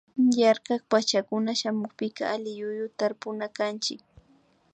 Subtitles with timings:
[0.41, 4.01] Yarkak pachacunan shamunpika alliyuyu tarpunakanchik